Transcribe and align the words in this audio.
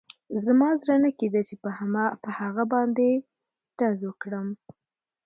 زما 0.45 0.69
زړه 0.81 0.95
نه 1.03 1.11
کېده 1.19 1.41
چې 1.47 1.55
په 2.25 2.29
هغه 2.39 2.63
باندې 2.73 3.09
ډز 3.77 3.99
وکړم 4.05 4.47